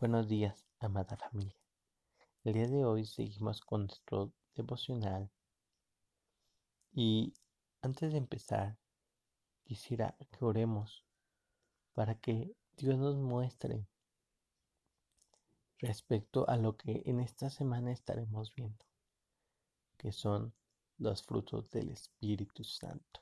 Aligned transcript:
Buenos 0.00 0.28
días, 0.28 0.66
amada 0.78 1.14
familia. 1.18 1.54
El 2.42 2.54
día 2.54 2.66
de 2.68 2.86
hoy 2.86 3.04
seguimos 3.04 3.60
con 3.60 3.82
nuestro 3.82 4.32
devocional 4.54 5.30
y 6.90 7.34
antes 7.82 8.10
de 8.10 8.16
empezar 8.16 8.78
quisiera 9.62 10.16
que 10.32 10.42
oremos 10.42 11.04
para 11.92 12.14
que 12.14 12.56
Dios 12.78 12.96
nos 12.96 13.16
muestre 13.16 13.86
respecto 15.80 16.48
a 16.48 16.56
lo 16.56 16.78
que 16.78 17.02
en 17.04 17.20
esta 17.20 17.50
semana 17.50 17.92
estaremos 17.92 18.54
viendo, 18.54 18.86
que 19.98 20.12
son 20.12 20.54
los 20.96 21.22
frutos 21.22 21.68
del 21.68 21.90
Espíritu 21.90 22.64
Santo. 22.64 23.20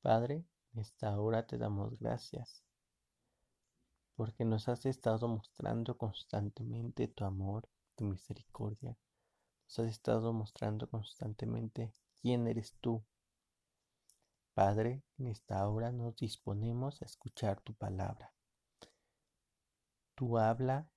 Padre, 0.00 0.46
en 0.72 0.80
esta 0.80 1.20
hora 1.20 1.46
te 1.46 1.58
damos 1.58 1.98
gracias 1.98 2.64
porque 4.14 4.44
nos 4.44 4.68
has 4.68 4.84
estado 4.86 5.26
mostrando 5.28 5.96
constantemente 5.96 7.08
tu 7.08 7.24
amor, 7.24 7.68
tu 7.94 8.04
misericordia. 8.04 8.98
Nos 9.64 9.78
has 9.78 9.88
estado 9.88 10.32
mostrando 10.32 10.88
constantemente 10.88 11.94
quién 12.20 12.46
eres 12.46 12.74
tú. 12.80 13.04
Padre, 14.54 15.02
en 15.16 15.28
esta 15.28 15.66
hora 15.66 15.92
nos 15.92 16.16
disponemos 16.16 17.00
a 17.00 17.06
escuchar 17.06 17.60
tu 17.62 17.74
palabra. 17.74 18.34
Tu 20.14 20.38
habla 20.38 20.90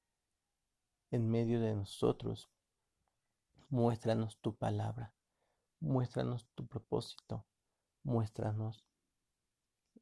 en 1.09 1.30
medio 1.30 1.62
de 1.62 1.73
nosotros. 1.73 2.50
Muéstranos 3.70 4.38
tu 4.42 4.56
palabra. 4.56 5.14
Muéstranos 5.80 6.48
tu 6.54 6.68
propósito. 6.68 7.45
Muéstranos 8.04 8.86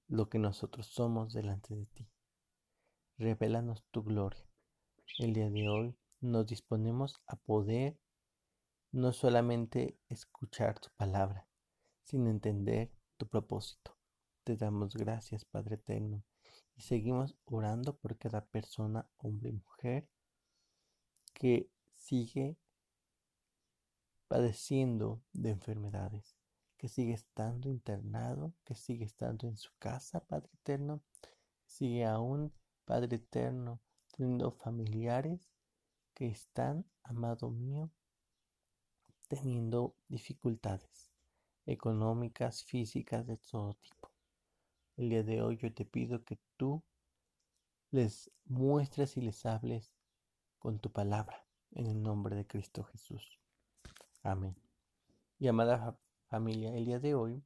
lo 0.07 0.29
que 0.29 0.39
nosotros 0.39 0.87
somos 0.87 1.31
delante 1.31 1.75
de 1.75 1.85
ti 1.85 2.12
revélanos 3.23 3.85
tu 3.89 4.03
gloria. 4.03 4.45
El 5.17 5.33
día 5.33 5.49
de 5.49 5.69
hoy 5.69 5.95
nos 6.19 6.45
disponemos 6.45 7.21
a 7.25 7.37
poder 7.37 7.97
no 8.91 9.13
solamente 9.13 9.97
escuchar 10.09 10.77
tu 10.79 10.89
palabra, 10.97 11.47
sino 12.03 12.29
entender 12.29 12.91
tu 13.15 13.25
propósito. 13.27 13.97
Te 14.43 14.57
damos 14.57 14.95
gracias, 14.95 15.45
Padre 15.45 15.75
Eterno, 15.75 16.21
y 16.75 16.81
seguimos 16.81 17.37
orando 17.45 17.95
por 17.95 18.17
cada 18.17 18.45
persona, 18.45 19.07
hombre 19.17 19.51
y 19.51 19.53
mujer, 19.53 20.09
que 21.33 21.69
sigue 21.93 22.57
padeciendo 24.27 25.21
de 25.31 25.51
enfermedades, 25.51 26.35
que 26.77 26.89
sigue 26.89 27.13
estando 27.13 27.69
internado, 27.69 28.53
que 28.65 28.75
sigue 28.75 29.05
estando 29.05 29.47
en 29.47 29.55
su 29.55 29.71
casa, 29.79 30.19
Padre 30.25 30.49
Eterno, 30.55 31.01
sigue 31.65 32.03
aún 32.03 32.51
Padre 32.85 33.15
eterno, 33.15 33.81
teniendo 34.11 34.51
familiares 34.51 35.49
que 36.13 36.27
están, 36.27 36.85
amado 37.03 37.49
mío, 37.49 37.89
teniendo 39.29 39.95
dificultades 40.09 41.11
económicas, 41.65 42.63
físicas, 42.63 43.25
de 43.25 43.37
todo 43.37 43.75
tipo. 43.75 44.11
El 44.97 45.09
día 45.09 45.23
de 45.23 45.41
hoy 45.41 45.57
yo 45.57 45.73
te 45.73 45.85
pido 45.85 46.23
que 46.23 46.39
tú 46.57 46.83
les 47.89 48.29
muestres 48.45 49.15
y 49.15 49.21
les 49.21 49.45
hables 49.45 49.93
con 50.59 50.79
tu 50.79 50.91
palabra, 50.91 51.47
en 51.71 51.87
el 51.87 52.01
nombre 52.01 52.35
de 52.35 52.45
Cristo 52.45 52.83
Jesús. 52.83 53.39
Amén. 54.23 54.55
Y 55.39 55.47
amada 55.47 55.97
familia, 56.27 56.75
el 56.75 56.85
día 56.85 56.99
de 56.99 57.15
hoy 57.15 57.43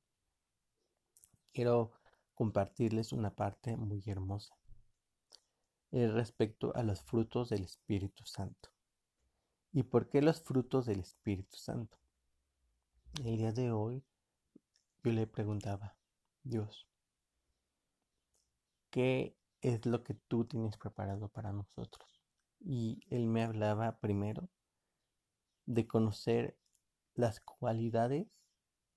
quiero 1.53 1.91
compartirles 2.33 3.13
una 3.13 3.35
parte 3.35 3.77
muy 3.77 4.03
hermosa 4.07 4.57
respecto 5.91 6.75
a 6.75 6.83
los 6.83 7.02
frutos 7.02 7.49
del 7.49 7.63
Espíritu 7.63 8.25
Santo. 8.25 8.69
¿Y 9.71 9.83
por 9.83 10.09
qué 10.09 10.21
los 10.21 10.41
frutos 10.41 10.85
del 10.85 10.99
Espíritu 10.99 11.57
Santo? 11.57 11.97
El 13.23 13.38
día 13.38 13.51
de 13.51 13.72
hoy 13.72 14.03
yo 15.03 15.12
le 15.12 15.28
preguntaba, 15.28 15.95
Dios, 16.44 16.88
¿qué 18.89 19.35
es 19.62 19.85
lo 19.85 20.03
que 20.03 20.13
tú 20.13 20.45
tienes 20.45 20.78
preparado 20.78 21.29
para 21.29 21.51
nosotros? 21.51 22.22
Y 22.59 23.01
él 23.09 23.28
me 23.28 23.44
hablaba 23.44 24.00
primero 24.00 24.50
de 25.66 25.88
conocer 25.88 26.57
las 27.13 27.39
cualidades 27.39 28.28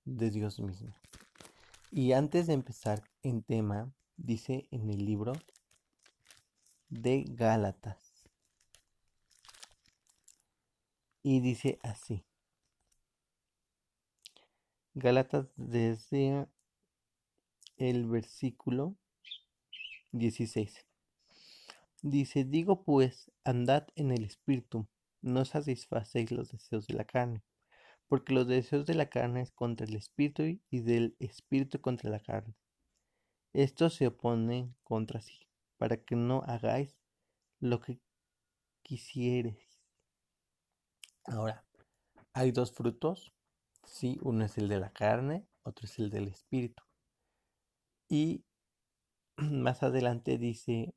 de 0.05 0.29
Dios 0.29 0.59
mismo. 0.59 0.95
Y 1.91 2.13
antes 2.13 2.47
de 2.47 2.53
empezar 2.53 3.03
en 3.21 3.43
tema, 3.43 3.91
dice 4.17 4.67
en 4.71 4.89
el 4.89 5.05
libro 5.05 5.33
de 6.91 7.23
Gálatas. 7.25 8.27
Y 11.23 11.39
dice 11.39 11.79
así. 11.83 12.25
Gálatas 14.93 15.47
desde 15.55 16.47
el 17.77 18.07
versículo 18.07 18.95
16. 20.11 20.85
Dice, 22.01 22.43
digo 22.43 22.83
pues, 22.83 23.31
andad 23.45 23.87
en 23.95 24.11
el 24.11 24.25
espíritu, 24.25 24.85
no 25.21 25.45
satisfacéis 25.45 26.31
los 26.31 26.51
deseos 26.51 26.87
de 26.87 26.95
la 26.95 27.05
carne, 27.05 27.41
porque 28.07 28.33
los 28.33 28.47
deseos 28.47 28.85
de 28.85 28.95
la 28.95 29.05
carne 29.09 29.41
es 29.41 29.51
contra 29.51 29.85
el 29.85 29.95
espíritu 29.95 30.43
y 30.43 30.79
del 30.81 31.15
espíritu 31.19 31.79
contra 31.79 32.09
la 32.09 32.19
carne. 32.19 32.55
Estos 33.53 33.93
se 33.93 34.07
oponen 34.07 34.75
contra 34.83 35.21
sí 35.21 35.50
para 35.81 35.97
que 35.97 36.15
no 36.15 36.43
hagáis 36.45 36.95
lo 37.59 37.81
que 37.81 37.99
quisieres. 38.83 39.81
Ahora, 41.23 41.65
hay 42.33 42.51
dos 42.51 42.71
frutos. 42.71 43.33
Sí, 43.83 44.19
uno 44.21 44.45
es 44.45 44.59
el 44.59 44.69
de 44.69 44.79
la 44.79 44.93
carne, 44.93 45.47
otro 45.63 45.85
es 45.87 45.97
el 45.97 46.11
del 46.11 46.27
espíritu. 46.27 46.83
Y 48.07 48.45
más 49.37 49.81
adelante 49.81 50.37
dice 50.37 50.93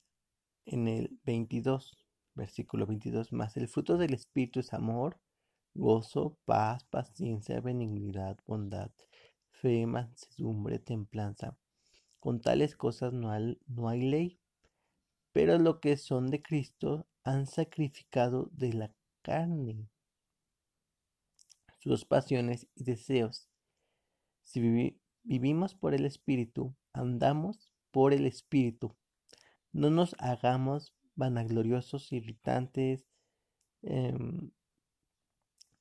en 0.67 0.87
el 0.89 1.19
22, 1.23 2.07
versículo 2.35 2.87
22, 2.87 3.33
más 3.33 3.57
el 3.57 3.69
fruto 3.69 3.97
del 3.97 4.13
espíritu 4.13 4.61
es 4.61 4.75
amor, 4.75 5.19
gozo, 5.73 6.37
paz, 6.45 6.85
paciencia, 6.85 7.59
benignidad, 7.63 8.39
bondad, 8.47 8.91
fe, 9.49 9.87
mansedumbre, 9.87 10.79
templanza. 10.79 11.57
Con 12.21 12.43
tales 12.43 12.77
cosas 12.77 13.15
no 13.15 13.31
hay, 13.31 13.59
no 13.67 13.89
hay 13.89 14.03
ley 14.03 14.44
pero 15.35 15.59
lo 15.59 15.81
que 15.81 15.97
son 15.97 16.31
de 16.31 16.41
Cristo 16.41 17.09
han 17.25 17.49
sacrificado 17.49 18.51
de 18.53 18.73
la 18.73 18.95
carne 19.21 19.89
sus 21.81 22.05
pasiones 22.05 22.69
y 22.77 22.85
deseos. 22.85 23.49
Si 24.45 24.61
vivimos 25.25 25.75
por 25.75 25.93
el 25.93 26.07
Espíritu, 26.07 26.77
andamos 26.93 27.73
por 27.91 28.13
el 28.13 28.27
Espíritu. 28.27 28.97
No 29.73 29.91
nos 29.91 30.15
hagamos 30.21 30.95
vanagloriosos, 31.17 32.13
irritantes, 32.13 33.05
em, 33.83 34.53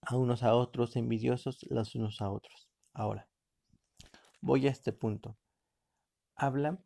a 0.01 0.17
unos 0.17 0.41
a 0.41 0.55
otros, 0.55 0.95
envidiosos 0.95 1.63
los 1.69 1.93
unos 1.93 2.21
a 2.21 2.31
otros. 2.31 2.67
Ahora, 2.91 3.29
voy 4.41 4.65
a 4.67 4.71
este 4.71 4.93
punto. 4.93 5.37
Habla 6.35 6.79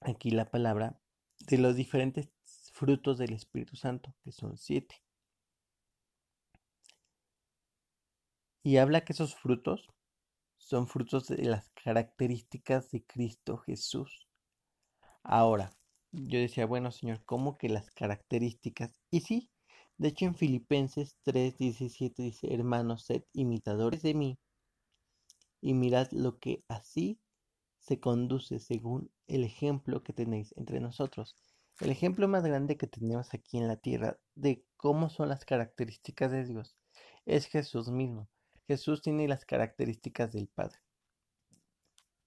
aquí 0.00 0.30
la 0.30 0.50
palabra 0.50 1.00
de 1.46 1.58
los 1.58 1.76
diferentes 1.76 2.30
frutos 2.72 3.18
del 3.18 3.32
Espíritu 3.32 3.76
Santo, 3.76 4.14
que 4.22 4.32
son 4.32 4.56
siete. 4.56 5.02
Y 8.62 8.78
habla 8.78 9.04
que 9.04 9.12
esos 9.12 9.34
frutos 9.34 9.88
son 10.56 10.86
frutos 10.86 11.28
de 11.28 11.44
las 11.44 11.68
características 11.70 12.90
de 12.90 13.04
Cristo 13.04 13.58
Jesús. 13.58 14.26
Ahora, 15.22 15.76
yo 16.12 16.38
decía, 16.38 16.64
bueno, 16.64 16.90
Señor, 16.90 17.22
¿cómo 17.24 17.58
que 17.58 17.68
las 17.68 17.90
características? 17.90 18.98
Y 19.10 19.20
sí, 19.20 19.50
de 19.98 20.08
hecho 20.08 20.24
en 20.24 20.34
Filipenses 20.34 21.16
3:17 21.24 22.22
dice, 22.22 22.54
hermanos, 22.54 23.04
sed 23.04 23.24
imitadores 23.32 24.02
de 24.02 24.14
mí 24.14 24.38
y 25.60 25.74
mirad 25.74 26.08
lo 26.12 26.38
que 26.38 26.62
así 26.68 27.18
se 27.84 28.00
conduce 28.00 28.58
según 28.60 29.10
el 29.26 29.44
ejemplo 29.44 30.02
que 30.02 30.14
tenéis 30.14 30.54
entre 30.56 30.80
nosotros. 30.80 31.36
El 31.80 31.90
ejemplo 31.90 32.26
más 32.28 32.42
grande 32.42 32.78
que 32.78 32.86
tenemos 32.86 33.34
aquí 33.34 33.58
en 33.58 33.68
la 33.68 33.76
tierra 33.76 34.18
de 34.34 34.64
cómo 34.78 35.10
son 35.10 35.28
las 35.28 35.44
características 35.44 36.30
de 36.30 36.46
Dios 36.46 36.76
es 37.26 37.46
Jesús 37.46 37.90
mismo. 37.90 38.28
Jesús 38.66 39.02
tiene 39.02 39.28
las 39.28 39.44
características 39.44 40.32
del 40.32 40.48
Padre, 40.48 40.78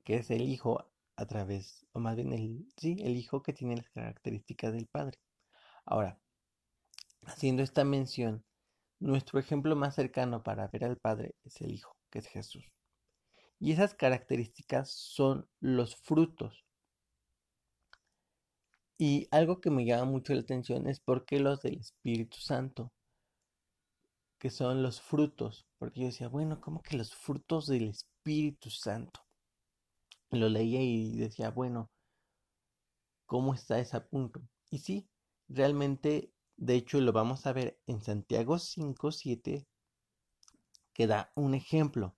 que 0.04 0.18
es 0.18 0.30
el 0.30 0.44
Hijo 0.44 0.92
a 1.16 1.26
través, 1.26 1.88
o 1.92 2.00
más 2.00 2.16
bien 2.16 2.34
el, 2.34 2.68
sí, 2.78 2.98
el 3.02 3.18
Hijo 3.18 3.42
que 3.42 3.54
tiene 3.54 3.78
las 3.78 3.90
características 3.90 4.74
del 4.74 4.86
Padre. 4.86 5.18
Ahora, 5.86 6.20
haciendo 7.26 7.64
esta 7.64 7.84
mención, 7.84 8.46
nuestro 9.00 9.40
ejemplo 9.40 9.76
más 9.76 9.96
cercano 9.96 10.44
para 10.44 10.68
ver 10.68 10.86
al 10.86 10.98
Padre 10.98 11.34
es 11.44 11.60
el 11.62 11.72
Hijo, 11.72 11.96
que 12.12 12.20
es 12.20 12.28
Jesús. 12.28 12.77
Y 13.60 13.72
esas 13.72 13.94
características 13.96 14.92
son 14.92 15.48
los 15.60 15.96
frutos. 15.96 16.66
Y 19.00 19.28
algo 19.32 19.62
que 19.62 19.70
me 19.70 19.86
llama 19.86 20.06
mucho 20.06 20.34
la 20.34 20.42
atención 20.42 20.88
es 20.88 21.00
por 21.00 21.26
qué 21.26 21.40
los 21.40 21.62
del 21.62 21.80
Espíritu 21.80 22.38
Santo, 22.40 22.92
que 24.40 24.50
son 24.50 24.82
los 24.82 25.02
frutos, 25.02 25.68
porque 25.78 26.02
yo 26.02 26.06
decía, 26.08 26.28
bueno, 26.28 26.60
¿cómo 26.62 26.82
que 26.82 26.98
los 26.98 27.16
frutos 27.16 27.68
del 27.68 27.90
Espíritu 27.90 28.70
Santo? 28.72 29.22
Lo 30.32 30.50
leía 30.50 30.82
y 30.82 31.16
decía, 31.16 31.52
bueno, 31.52 31.92
¿cómo 33.28 33.54
está 33.54 33.80
ese 33.80 34.02
punto? 34.02 34.42
Y 34.72 34.80
sí, 34.80 35.08
realmente, 35.48 36.34
de 36.56 36.76
hecho, 36.76 37.00
lo 37.00 37.14
vamos 37.14 37.46
a 37.46 37.54
ver 37.54 37.80
en 37.86 38.02
Santiago 38.02 38.58
5, 38.58 39.12
7, 39.12 39.68
que 40.94 41.08
da 41.08 41.32
un 41.36 41.54
ejemplo. 41.54 42.17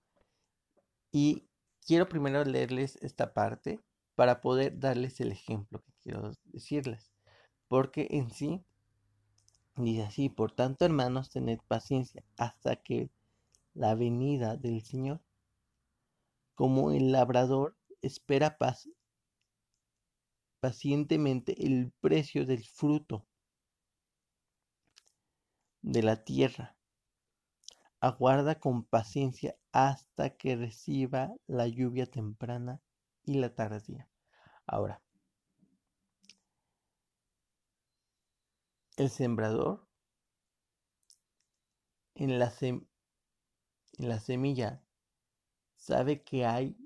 Y 1.12 1.48
quiero 1.86 2.08
primero 2.08 2.44
leerles 2.44 2.98
esta 3.02 3.34
parte 3.34 3.80
para 4.16 4.42
poder 4.42 4.80
darles 4.80 5.20
el 5.22 5.32
ejemplo 5.32 5.82
que 5.82 5.94
quiero 6.04 6.34
decirles. 6.46 7.12
Porque 7.68 8.08
en 8.12 8.32
sí, 8.32 8.64
dice 9.76 10.04
así, 10.04 10.30
por 10.30 10.52
tanto 10.52 10.86
hermanos, 10.86 11.30
tened 11.30 11.60
paciencia 11.68 12.24
hasta 12.38 12.76
que 12.76 13.10
la 13.74 13.96
venida 13.96 14.58
del 14.58 14.82
Señor, 14.82 15.22
como 16.56 16.92
el 16.92 17.12
labrador 17.12 17.78
espera 18.02 18.58
paz, 18.58 18.90
pacientemente 20.60 21.66
el 21.66 21.92
precio 22.02 22.46
del 22.46 22.66
fruto 22.66 23.26
de 25.82 26.04
la 26.04 26.24
tierra. 26.24 26.79
Aguarda 28.02 28.60
con 28.60 28.84
paciencia 28.84 29.58
hasta 29.72 30.38
que 30.38 30.56
reciba 30.56 31.34
la 31.48 31.68
lluvia 31.68 32.06
temprana 32.06 32.82
y 33.24 33.36
la 33.36 33.54
tardía. 33.54 34.10
Ahora, 34.66 35.02
el 38.96 39.10
sembrador 39.10 39.86
en 42.16 42.40
la, 42.40 42.54
en 42.62 42.88
la 43.98 44.20
semilla 44.20 44.82
sabe 45.76 46.24
que 46.24 46.46
hay 46.46 46.78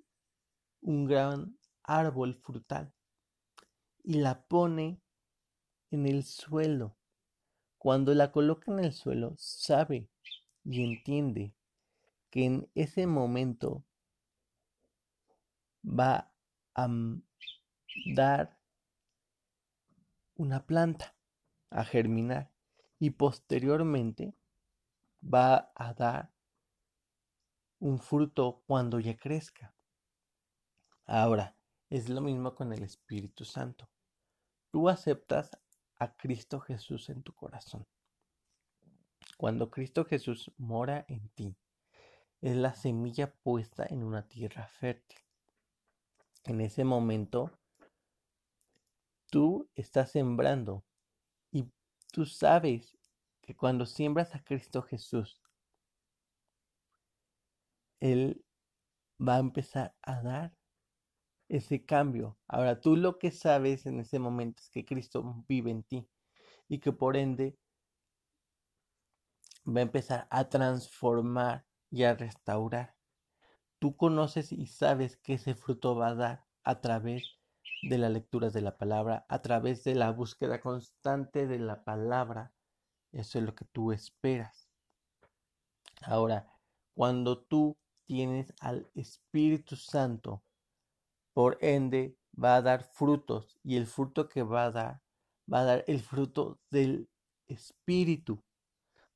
un 0.82 1.06
gran 1.06 1.58
árbol 1.84 2.36
frutal 2.36 2.94
y 4.04 4.16
la 4.16 4.46
pone 4.48 5.02
en 5.92 6.06
el 6.06 6.24
suelo. 6.24 6.98
Cuando 7.78 8.14
la 8.14 8.32
coloca 8.32 8.72
en 8.72 8.80
el 8.80 8.94
suelo, 8.94 9.36
sabe 9.38 10.10
y 10.64 10.84
entiende 10.84 11.54
que 12.30 12.46
en 12.46 12.70
ese 12.76 13.06
momento 13.08 13.84
va 15.84 16.34
a 16.76 16.88
dar 18.16 18.58
una 20.36 20.66
planta 20.66 21.16
a 21.70 21.84
germinar 21.84 22.52
y 23.00 23.12
posteriormente 23.12 24.36
va 25.22 25.72
a 25.76 25.94
dar 25.94 26.32
un 27.80 28.00
fruto 28.00 28.64
cuando 28.66 29.00
ya 29.00 29.18
crezca. 29.18 29.76
Ahora, 31.06 31.58
es 31.90 32.10
lo 32.10 32.22
mismo 32.22 32.56
con 32.56 32.72
el 32.74 32.84
Espíritu 32.84 33.46
Santo. 33.46 33.90
Tú 34.72 34.90
aceptas 34.90 35.52
a 35.98 36.16
Cristo 36.16 36.60
Jesús 36.60 37.10
en 37.10 37.22
tu 37.22 37.34
corazón. 37.34 37.86
Cuando 39.44 39.70
Cristo 39.70 40.06
Jesús 40.06 40.54
mora 40.56 41.04
en 41.10 41.28
ti, 41.32 41.54
es 42.40 42.56
la 42.56 42.76
semilla 42.76 43.36
puesta 43.44 43.86
en 43.86 44.02
una 44.02 44.26
tierra 44.30 44.70
fértil. 44.70 45.20
En 46.46 46.62
ese 46.62 46.86
momento, 46.86 47.52
tú 49.30 49.70
estás 49.76 50.12
sembrando 50.12 50.86
y 51.52 51.70
tú 52.14 52.26
sabes 52.26 52.98
que 53.42 53.54
cuando 53.54 53.86
siembras 53.86 54.34
a 54.34 54.42
Cristo 54.46 54.82
Jesús, 54.82 55.42
Él 58.00 58.46
va 59.20 59.36
a 59.36 59.40
empezar 59.40 59.94
a 60.04 60.22
dar 60.22 60.58
ese 61.50 61.84
cambio. 61.84 62.38
Ahora 62.48 62.80
tú 62.80 62.96
lo 62.96 63.20
que 63.20 63.32
sabes 63.32 63.88
en 63.88 64.00
ese 64.00 64.20
momento 64.20 64.64
es 64.64 64.70
que 64.70 64.86
Cristo 64.86 65.44
vive 65.50 65.70
en 65.70 65.84
ti 65.84 66.08
y 66.70 66.80
que 66.80 66.94
por 66.94 67.18
ende 67.18 67.58
va 69.66 69.80
a 69.80 69.84
empezar 69.84 70.28
a 70.30 70.50
transformar 70.50 71.66
y 71.90 72.04
a 72.04 72.16
restaurar. 72.16 72.96
Tú 73.80 73.96
conoces 73.96 74.52
y 74.52 74.68
sabes 74.68 75.18
que 75.18 75.34
ese 75.34 75.56
fruto 75.56 75.96
va 75.96 76.10
a 76.10 76.16
dar 76.16 76.46
a 76.64 76.82
través 76.82 77.40
de 77.82 77.98
la 77.98 78.10
lectura 78.10 78.50
de 78.50 78.62
la 78.62 78.78
palabra, 78.78 79.26
a 79.30 79.42
través 79.42 79.84
de 79.84 79.96
la 79.96 80.12
búsqueda 80.12 80.62
constante 80.62 81.48
de 81.48 81.60
la 81.60 81.84
palabra. 81.84 82.54
Eso 83.12 83.40
es 83.40 83.46
lo 83.46 83.56
que 83.56 83.66
tú 83.66 83.92
esperas. 83.92 84.70
Ahora, 86.02 86.48
cuando 86.94 87.40
tú 87.44 87.78
tienes 88.06 88.54
al 88.60 88.90
Espíritu 88.96 89.76
Santo, 89.76 90.44
por 91.34 91.58
ende 91.62 92.18
va 92.42 92.56
a 92.56 92.62
dar 92.62 92.84
frutos 92.84 93.58
y 93.64 93.78
el 93.78 93.88
fruto 93.88 94.30
que 94.30 94.44
va 94.44 94.66
a 94.66 94.72
dar 94.72 95.04
va 95.52 95.62
a 95.62 95.64
dar 95.66 95.84
el 95.88 96.00
fruto 96.02 96.60
del 96.70 97.10
Espíritu, 97.48 98.44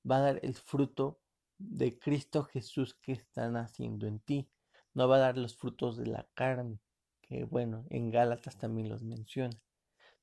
va 0.09 0.17
a 0.17 0.21
dar 0.21 0.39
el 0.43 0.55
fruto 0.55 1.19
de 1.57 1.97
Cristo 1.97 2.43
Jesús 2.43 2.95
que 2.95 3.11
está 3.13 3.49
naciendo 3.49 4.07
en 4.07 4.19
ti, 4.19 4.49
no 4.93 5.07
va 5.07 5.17
a 5.17 5.19
dar 5.19 5.37
los 5.37 5.55
frutos 5.55 5.97
de 5.97 6.07
la 6.07 6.27
carne, 6.33 6.79
que 7.21 7.43
bueno, 7.43 7.85
en 7.89 8.11
Gálatas 8.11 8.57
también 8.57 8.89
los 8.89 9.03
menciona, 9.03 9.59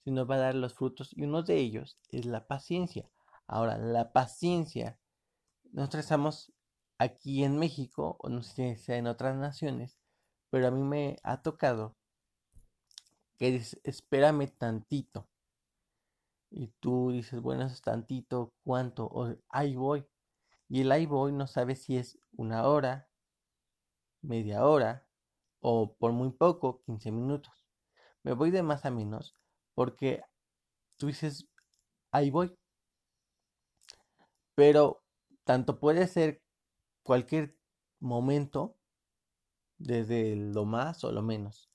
sino 0.04 0.26
va 0.26 0.36
a 0.36 0.38
dar 0.38 0.54
los 0.54 0.74
frutos 0.74 1.12
y 1.16 1.24
uno 1.24 1.42
de 1.42 1.58
ellos 1.58 1.98
es 2.10 2.26
la 2.26 2.46
paciencia. 2.46 3.10
Ahora, 3.46 3.78
la 3.78 4.12
paciencia, 4.12 4.98
nosotros 5.72 6.04
estamos 6.04 6.52
aquí 6.98 7.44
en 7.44 7.58
México, 7.58 8.16
o 8.20 8.28
no 8.28 8.42
sé 8.42 8.76
si 8.76 8.84
sea 8.84 8.96
en 8.96 9.06
otras 9.06 9.36
naciones, 9.36 9.98
pero 10.50 10.68
a 10.68 10.70
mí 10.70 10.82
me 10.82 11.18
ha 11.22 11.42
tocado 11.42 11.96
que 13.36 13.50
dices, 13.50 13.80
espérame 13.84 14.48
tantito. 14.48 15.28
Y 16.56 16.68
tú 16.80 17.10
dices, 17.10 17.40
bueno, 17.40 17.64
eso 17.64 17.74
es 17.74 17.82
tantito, 17.82 18.52
¿cuánto? 18.62 19.06
O 19.06 19.36
ahí 19.48 19.74
voy. 19.74 20.06
Y 20.68 20.82
el 20.82 20.92
ahí 20.92 21.04
voy 21.04 21.32
no 21.32 21.48
sabe 21.48 21.74
si 21.74 21.96
es 21.96 22.18
una 22.32 22.68
hora, 22.68 23.08
media 24.22 24.64
hora 24.64 25.06
o 25.60 25.94
por 25.96 26.12
muy 26.12 26.30
poco, 26.30 26.80
15 26.84 27.10
minutos. 27.10 27.52
Me 28.22 28.34
voy 28.34 28.50
de 28.50 28.62
más 28.62 28.84
a 28.84 28.90
menos 28.90 29.34
porque 29.74 30.22
tú 30.96 31.08
dices, 31.08 31.48
ahí 32.12 32.30
voy. 32.30 32.56
Pero 34.54 35.02
tanto 35.44 35.80
puede 35.80 36.06
ser 36.06 36.42
cualquier 37.02 37.56
momento 38.00 38.76
desde 39.78 40.36
lo 40.36 40.64
más 40.64 41.02
o 41.02 41.12
lo 41.12 41.22
menos. 41.22 41.70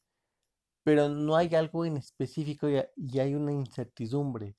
Pero 0.84 1.10
no 1.10 1.36
hay 1.36 1.54
algo 1.56 1.86
en 1.86 1.98
específico 1.98 2.68
y, 2.70 3.20
hay 3.20 3.36
una 3.36 3.52
incertidumbre, 3.52 4.56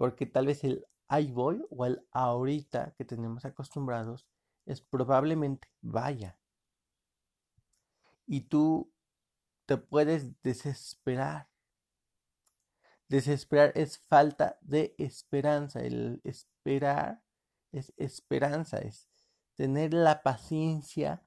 porque 0.00 0.24
tal 0.24 0.46
vez 0.46 0.64
el 0.64 0.86
ahí 1.08 1.30
voy 1.30 1.62
o 1.68 1.84
el 1.84 2.02
ahorita 2.10 2.94
que 2.96 3.04
tenemos 3.04 3.44
acostumbrados 3.44 4.26
es 4.64 4.80
probablemente 4.80 5.68
vaya. 5.82 6.38
Y 8.24 8.48
tú 8.48 8.90
te 9.66 9.76
puedes 9.76 10.40
desesperar. 10.40 11.50
Desesperar 13.10 13.72
es 13.74 13.98
falta 13.98 14.56
de 14.62 14.94
esperanza. 14.96 15.80
El 15.80 16.22
esperar 16.24 17.22
es 17.70 17.92
esperanza, 17.98 18.78
es 18.78 19.06
tener 19.52 19.92
la 19.92 20.22
paciencia 20.22 21.22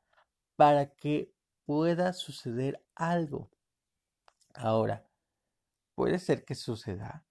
para 0.56 0.96
que 0.96 1.32
pueda 1.68 2.12
suceder 2.12 2.84
algo. 2.96 3.52
Ahora, 4.56 5.08
puede 5.94 6.18
ser 6.18 6.44
que 6.44 6.56
suceda 6.56 7.24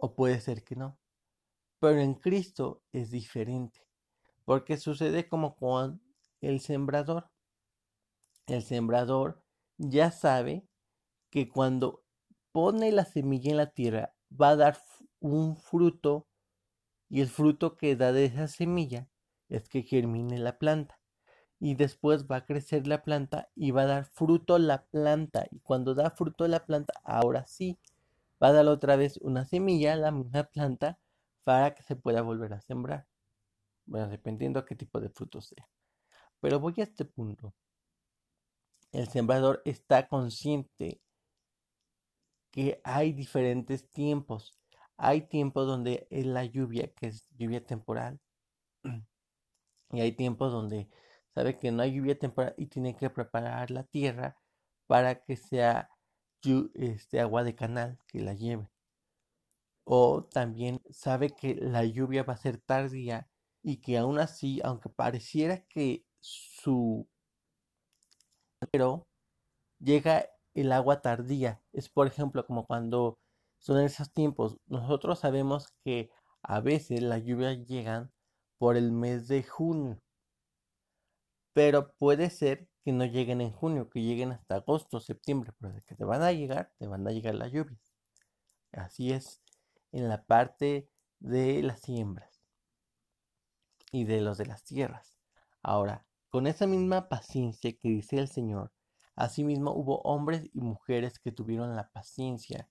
o 0.00 0.14
puede 0.14 0.40
ser 0.40 0.64
que 0.64 0.76
no. 0.76 0.98
Pero 1.80 2.00
en 2.00 2.14
Cristo 2.14 2.82
es 2.92 3.10
diferente, 3.10 3.80
porque 4.44 4.76
sucede 4.76 5.28
como 5.28 5.56
con 5.56 6.02
el 6.40 6.60
sembrador. 6.60 7.30
El 8.46 8.62
sembrador 8.62 9.42
ya 9.78 10.10
sabe 10.10 10.66
que 11.30 11.48
cuando 11.48 12.04
pone 12.52 12.92
la 12.92 13.04
semilla 13.04 13.50
en 13.50 13.56
la 13.58 13.70
tierra 13.70 14.14
va 14.30 14.50
a 14.50 14.56
dar 14.56 14.78
un 15.20 15.56
fruto 15.56 16.28
y 17.08 17.20
el 17.20 17.28
fruto 17.28 17.76
que 17.76 17.96
da 17.96 18.12
de 18.12 18.26
esa 18.26 18.48
semilla 18.48 19.08
es 19.48 19.68
que 19.68 19.82
germine 19.82 20.38
la 20.38 20.58
planta 20.58 21.00
y 21.60 21.74
después 21.74 22.26
va 22.26 22.36
a 22.36 22.46
crecer 22.46 22.86
la 22.86 23.02
planta 23.02 23.50
y 23.54 23.70
va 23.70 23.82
a 23.82 23.86
dar 23.86 24.04
fruto 24.06 24.58
la 24.58 24.86
planta. 24.86 25.46
Y 25.50 25.60
cuando 25.60 25.94
da 25.94 26.10
fruto 26.10 26.48
la 26.48 26.64
planta, 26.64 26.94
ahora 27.04 27.46
sí, 27.46 27.78
va 28.42 28.48
a 28.48 28.52
dar 28.52 28.66
otra 28.68 28.96
vez 28.96 29.18
una 29.18 29.44
semilla, 29.46 29.96
la 29.96 30.10
misma 30.10 30.44
planta, 30.44 30.98
para 31.44 31.74
que 31.74 31.82
se 31.82 31.96
pueda 31.96 32.22
volver 32.22 32.52
a 32.54 32.60
sembrar. 32.60 33.06
Bueno, 33.86 34.08
dependiendo 34.08 34.64
qué 34.64 34.76
tipo 34.76 35.00
de 35.00 35.10
fruto 35.10 35.40
sea. 35.40 35.68
Pero 36.40 36.60
voy 36.60 36.74
a 36.78 36.84
este 36.84 37.04
punto. 37.04 37.54
El 38.92 39.08
sembrador 39.08 39.62
está 39.64 40.08
consciente 40.08 41.00
que 42.50 42.80
hay 42.84 43.12
diferentes 43.12 43.88
tiempos. 43.90 44.58
Hay 44.96 45.22
tiempos 45.22 45.66
donde 45.66 46.06
es 46.10 46.26
la 46.26 46.44
lluvia, 46.44 46.92
que 46.94 47.08
es 47.08 47.26
lluvia 47.36 47.64
temporal. 47.64 48.20
Y 49.92 50.00
hay 50.00 50.12
tiempos 50.12 50.52
donde 50.52 50.88
sabe 51.34 51.58
que 51.58 51.72
no 51.72 51.82
hay 51.82 51.94
lluvia 51.94 52.16
temporal 52.16 52.54
y 52.56 52.66
tiene 52.66 52.94
que 52.96 53.10
preparar 53.10 53.72
la 53.72 53.82
tierra 53.82 54.36
para 54.86 55.24
que 55.24 55.36
sea 55.36 55.90
este 56.74 57.20
agua 57.20 57.44
de 57.44 57.54
canal 57.54 57.98
que 58.08 58.20
la 58.20 58.34
lleve. 58.34 58.68
O 59.84 60.24
también 60.24 60.80
sabe 60.90 61.30
que 61.30 61.54
la 61.54 61.84
lluvia 61.84 62.22
va 62.22 62.34
a 62.34 62.36
ser 62.36 62.58
tardía 62.58 63.28
y 63.62 63.78
que 63.78 63.98
aún 63.98 64.18
así, 64.18 64.60
aunque 64.64 64.88
pareciera 64.88 65.64
que 65.66 66.04
su 66.20 67.06
pero 68.70 69.06
llega 69.78 70.26
el 70.54 70.72
agua 70.72 71.00
tardía. 71.02 71.62
Es 71.72 71.88
por 71.88 72.06
ejemplo 72.06 72.46
como 72.46 72.66
cuando 72.66 73.18
son 73.58 73.80
esos 73.80 74.12
tiempos. 74.12 74.58
Nosotros 74.66 75.20
sabemos 75.20 75.68
que 75.84 76.10
a 76.42 76.60
veces 76.60 77.02
las 77.02 77.24
lluvias 77.24 77.66
llegan 77.66 78.12
por 78.58 78.76
el 78.76 78.92
mes 78.92 79.28
de 79.28 79.42
junio. 79.42 79.98
Pero 81.54 81.92
puede 81.98 82.30
ser 82.30 82.68
que 82.82 82.92
no 82.92 83.04
lleguen 83.04 83.40
en 83.40 83.52
junio, 83.52 83.90
que 83.90 84.02
lleguen 84.02 84.32
hasta 84.32 84.56
agosto, 84.56 85.00
septiembre, 85.00 85.52
pero 85.58 85.74
que 85.86 85.94
te 85.94 86.04
van 86.04 86.22
a 86.22 86.32
llegar, 86.32 86.72
te 86.78 86.86
van 86.86 87.06
a 87.06 87.10
llegar 87.10 87.34
las 87.34 87.52
lluvias. 87.52 87.80
Así 88.72 89.12
es 89.12 89.42
en 89.92 90.08
la 90.08 90.24
parte 90.24 90.88
de 91.18 91.62
las 91.62 91.80
siembras 91.80 92.40
y 93.92 94.04
de 94.04 94.20
los 94.20 94.38
de 94.38 94.46
las 94.46 94.64
tierras. 94.64 95.18
Ahora, 95.62 96.06
con 96.28 96.46
esa 96.46 96.66
misma 96.66 97.08
paciencia 97.08 97.72
que 97.72 97.88
dice 97.88 98.16
el 98.18 98.28
Señor, 98.28 98.72
asimismo 99.16 99.72
hubo 99.72 100.00
hombres 100.02 100.48
y 100.54 100.60
mujeres 100.60 101.18
que 101.18 101.32
tuvieron 101.32 101.76
la 101.76 101.90
paciencia 101.90 102.68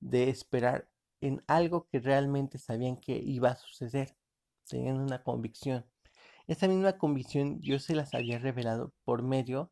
de 0.00 0.28
esperar 0.28 0.88
en 1.20 1.42
algo 1.46 1.88
que 1.88 1.98
realmente 1.98 2.58
sabían 2.58 2.96
que 2.96 3.16
iba 3.16 3.50
a 3.50 3.56
suceder. 3.56 4.16
Tenían 4.68 5.00
una 5.00 5.22
convicción. 5.22 5.86
Esa 6.46 6.68
misma 6.68 6.98
convicción 6.98 7.60
Dios 7.60 7.84
se 7.84 7.94
las 7.94 8.14
había 8.14 8.38
revelado 8.38 8.92
por 9.04 9.22
medio 9.22 9.70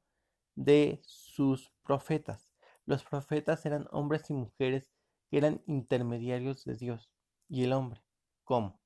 de 0.55 1.01
sus 1.05 1.71
profetas. 1.83 2.51
Los 2.87 3.05
profetas 3.05 3.67
eran 3.67 3.87
hombres 3.91 4.31
y 4.31 4.35
mujeres 4.35 4.91
que 5.31 5.39
eran 5.39 5.63
intermediarios 5.67 6.65
de 6.65 6.77
Dios 6.77 7.11
y 7.49 7.65
el 7.65 7.73
hombre. 7.73 8.03
¿Cómo? 8.45 8.81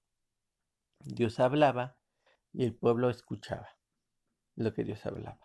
Dios 1.00 1.38
hablaba 1.38 1.96
y 2.52 2.64
el 2.64 2.74
pueblo 2.74 3.08
escuchaba 3.10 3.68
lo 4.56 4.72
que 4.74 4.84
Dios 4.84 5.06
hablaba. 5.06 5.40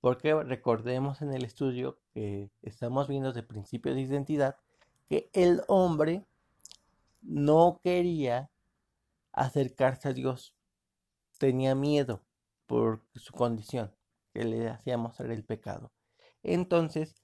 Porque 0.00 0.34
recordemos 0.34 1.20
en 1.20 1.32
el 1.34 1.44
estudio 1.44 1.98
que 2.14 2.50
estamos 2.62 3.08
viendo 3.08 3.32
de 3.32 3.42
principio 3.42 3.94
de 3.94 4.00
identidad 4.00 4.56
que 5.08 5.30
el 5.32 5.62
hombre 5.68 6.26
no 7.20 7.80
quería 7.82 8.50
acercarse 9.32 10.08
a 10.08 10.12
Dios. 10.12 10.55
Tenía 11.38 11.74
miedo 11.74 12.24
por 12.66 13.02
su 13.14 13.32
condición 13.32 13.94
que 14.32 14.44
le 14.44 14.68
hacía 14.68 14.96
mostrar 14.98 15.30
el 15.30 15.44
pecado. 15.44 15.92
Entonces 16.42 17.22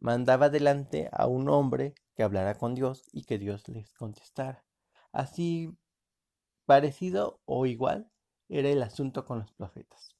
mandaba 0.00 0.48
delante 0.48 1.08
a 1.12 1.26
un 1.26 1.48
hombre 1.48 1.94
que 2.14 2.22
hablara 2.22 2.56
con 2.56 2.74
Dios 2.74 3.08
y 3.12 3.24
que 3.24 3.38
Dios 3.38 3.68
les 3.68 3.92
contestara. 3.92 4.64
Así 5.12 5.76
parecido 6.66 7.40
o 7.44 7.66
igual 7.66 8.10
era 8.48 8.68
el 8.68 8.82
asunto 8.82 9.24
con 9.24 9.40
los 9.40 9.52
profetas. 9.52 10.16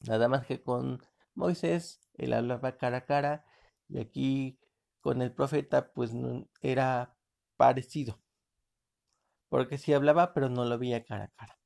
Nada 0.00 0.28
más 0.28 0.46
que 0.46 0.62
con 0.62 1.02
Moisés, 1.34 2.00
él 2.14 2.32
hablaba 2.32 2.76
cara 2.76 2.98
a 2.98 3.04
cara 3.06 3.44
y 3.88 3.98
aquí 4.00 4.58
con 5.00 5.22
el 5.22 5.32
profeta 5.32 5.92
pues 5.92 6.12
era 6.60 7.16
parecido. 7.56 8.20
Porque 9.48 9.78
sí 9.78 9.92
hablaba 9.92 10.34
pero 10.34 10.48
no 10.48 10.64
lo 10.64 10.78
veía 10.78 11.04
cara 11.04 11.24
a 11.24 11.28
cara. 11.28 11.57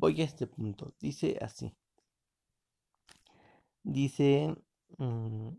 Voy 0.00 0.22
a 0.22 0.24
este 0.24 0.46
punto. 0.46 0.94
Dice 0.98 1.38
así. 1.42 1.76
Dice... 3.82 4.56
Mm, 4.96 5.50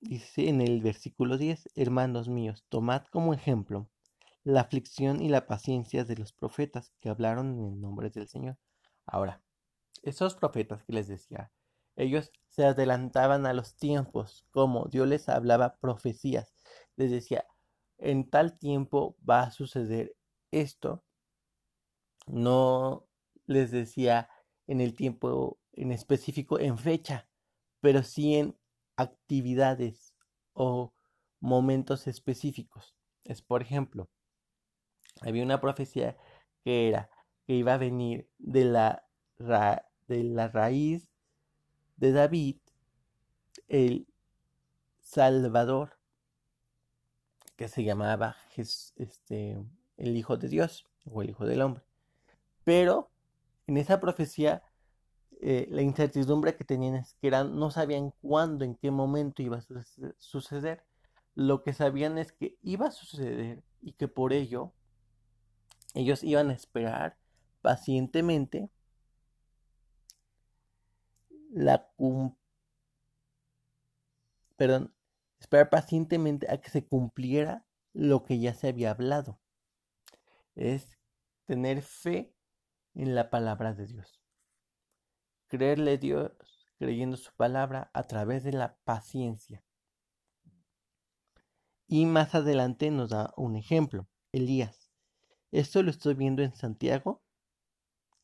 dice 0.00 0.48
en 0.48 0.62
el 0.62 0.82
versículo 0.82 1.38
10, 1.38 1.68
hermanos 1.76 2.28
míos, 2.28 2.64
tomad 2.68 3.04
como 3.12 3.34
ejemplo 3.34 3.88
la 4.42 4.62
aflicción 4.62 5.22
y 5.22 5.28
la 5.28 5.46
paciencia 5.46 6.04
de 6.04 6.16
los 6.16 6.32
profetas 6.32 6.92
que 6.98 7.08
hablaron 7.08 7.56
en 7.60 7.74
el 7.74 7.80
nombre 7.80 8.10
del 8.10 8.26
Señor. 8.26 8.58
Ahora, 9.06 9.40
esos 10.02 10.34
profetas 10.34 10.82
que 10.82 10.92
les 10.92 11.06
decía, 11.06 11.52
ellos 11.94 12.32
se 12.48 12.64
adelantaban 12.64 13.46
a 13.46 13.52
los 13.52 13.76
tiempos, 13.76 14.44
como 14.50 14.86
Dios 14.86 15.06
les 15.06 15.28
hablaba 15.28 15.76
profecías, 15.76 16.52
les 16.96 17.12
decía, 17.12 17.44
en 17.98 18.28
tal 18.28 18.58
tiempo 18.58 19.16
va 19.28 19.42
a 19.42 19.50
suceder 19.52 20.16
esto, 20.50 21.04
no 22.30 23.06
les 23.46 23.70
decía 23.70 24.28
en 24.66 24.80
el 24.80 24.94
tiempo 24.94 25.58
en 25.72 25.92
específico, 25.92 26.58
en 26.58 26.78
fecha, 26.78 27.28
pero 27.80 28.02
sí 28.02 28.36
en 28.36 28.56
actividades 28.96 30.14
o 30.52 30.92
momentos 31.40 32.06
específicos. 32.06 32.94
Es 33.24 33.42
por 33.42 33.62
ejemplo, 33.62 34.08
había 35.22 35.42
una 35.42 35.60
profecía 35.60 36.16
que 36.64 36.88
era 36.88 37.10
que 37.46 37.54
iba 37.54 37.74
a 37.74 37.78
venir 37.78 38.28
de 38.38 38.64
la, 38.64 39.04
de 39.38 40.24
la 40.24 40.48
raíz 40.48 41.08
de 41.96 42.12
David 42.12 42.58
el 43.68 44.06
Salvador, 45.00 45.98
que 47.56 47.68
se 47.68 47.84
llamaba 47.84 48.36
este, 48.56 49.58
el 49.96 50.16
Hijo 50.16 50.36
de 50.36 50.48
Dios 50.48 50.86
o 51.04 51.22
el 51.22 51.30
Hijo 51.30 51.46
del 51.46 51.62
Hombre. 51.62 51.89
Pero 52.70 53.10
en 53.66 53.78
esa 53.78 53.98
profecía 53.98 54.62
eh, 55.40 55.66
la 55.70 55.82
incertidumbre 55.82 56.54
que 56.54 56.62
tenían 56.62 56.94
es 56.94 57.16
que 57.20 57.28
no 57.28 57.72
sabían 57.72 58.12
cuándo, 58.22 58.64
en 58.64 58.76
qué 58.76 58.92
momento 58.92 59.42
iba 59.42 59.56
a 59.56 59.64
suceder. 60.20 60.84
Lo 61.34 61.64
que 61.64 61.72
sabían 61.72 62.16
es 62.16 62.30
que 62.30 62.58
iba 62.62 62.86
a 62.86 62.92
suceder 62.92 63.64
y 63.82 63.94
que 63.94 64.06
por 64.06 64.32
ello 64.32 64.72
ellos 65.94 66.22
iban 66.22 66.50
a 66.50 66.52
esperar 66.52 67.18
pacientemente 67.60 68.70
la 71.50 71.90
perdón, 74.54 74.94
esperar 75.40 75.70
pacientemente 75.70 76.48
a 76.48 76.60
que 76.60 76.70
se 76.70 76.86
cumpliera 76.86 77.66
lo 77.94 78.22
que 78.22 78.38
ya 78.38 78.54
se 78.54 78.68
había 78.68 78.92
hablado. 78.92 79.40
Es 80.54 80.96
tener 81.46 81.82
fe 81.82 82.32
en 82.94 83.14
la 83.14 83.30
palabra 83.30 83.74
de 83.74 83.86
Dios. 83.86 84.20
Creerle 85.48 85.92
a 85.92 85.96
Dios 85.96 86.32
creyendo 86.78 87.18
su 87.18 87.30
palabra 87.34 87.90
a 87.92 88.04
través 88.04 88.42
de 88.42 88.52
la 88.52 88.76
paciencia. 88.84 89.62
Y 91.86 92.06
más 92.06 92.34
adelante 92.34 92.90
nos 92.90 93.10
da 93.10 93.34
un 93.36 93.56
ejemplo, 93.56 94.08
Elías. 94.32 94.90
Esto 95.50 95.82
lo 95.82 95.90
estoy 95.90 96.14
viendo 96.14 96.42
en 96.42 96.54
Santiago 96.54 97.22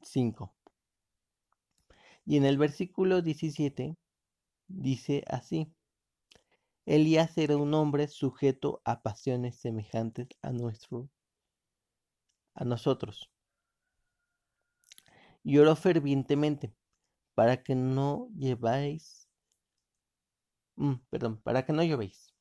5. 0.03 0.55
Y 2.25 2.37
en 2.37 2.45
el 2.47 2.57
versículo 2.57 3.21
17 3.21 3.97
dice 4.69 5.25
así. 5.29 5.71
Elías 6.87 7.37
era 7.37 7.57
un 7.57 7.75
hombre 7.75 8.09
sujeto 8.09 8.81
a 8.85 9.03
pasiones 9.03 9.57
semejantes 9.57 10.29
a 10.41 10.53
nuestro 10.53 11.11
a 12.55 12.65
nosotros. 12.65 13.31
Y 15.47 15.59
oró 15.59 15.77
fervientemente 15.77 16.75
para 17.37 17.63
que 17.63 17.77
no 17.77 18.29
lleváis 18.37 19.29
mm, 20.75 20.95
perdón, 21.09 21.41
para 21.41 21.65
que 21.65 21.73
no 21.73 21.85
llovéis. 21.85 22.35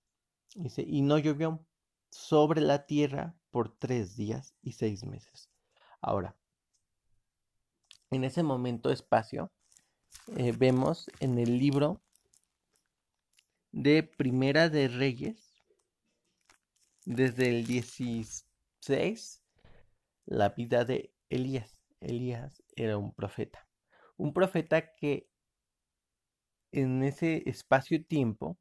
Dice, 0.55 0.81
y 0.81 1.03
no 1.03 1.19
llovió 1.19 1.63
sobre 2.09 2.61
la 2.61 2.87
tierra 2.87 3.35
por 3.51 3.77
tres 3.77 4.15
días 4.15 4.55
y 4.63 4.71
seis 4.71 5.03
meses. 5.03 5.51
Ahora, 6.01 6.35
en 8.09 8.23
ese 8.23 8.41
momento 8.41 8.89
espacio, 8.89 9.51
eh, 10.37 10.51
vemos 10.51 11.11
en 11.19 11.37
el 11.37 11.59
libro 11.59 12.01
de 13.71 14.01
Primera 14.01 14.67
de 14.69 14.87
Reyes, 14.87 15.53
desde 17.05 17.49
el 17.49 17.67
16, 17.67 19.43
la 20.25 20.49
vida 20.49 20.85
de 20.85 21.13
Elías. 21.29 21.74
Elías 21.99 22.63
era 22.75 22.97
un 22.97 23.13
profeta. 23.13 23.67
Un 24.17 24.33
profeta 24.33 24.93
que 24.93 25.29
en 26.71 27.03
ese 27.03 27.43
espacio-tiempo, 27.49 28.57